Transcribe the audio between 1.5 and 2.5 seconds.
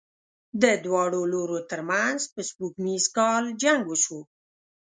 تر منځ په